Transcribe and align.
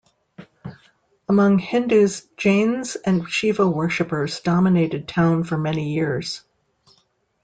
Among 1.29 1.59
Hindus, 1.59 2.21
Jains 2.35 2.95
and 2.95 3.29
Shiva 3.29 3.69
worshipers 3.69 4.39
dominated 4.39 5.07
town 5.07 5.43
for 5.43 5.59
many 5.59 5.93
years. 5.93 6.41